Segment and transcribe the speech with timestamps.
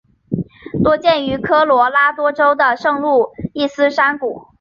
[0.83, 4.47] 多见于科罗拉多州的圣路易斯山谷。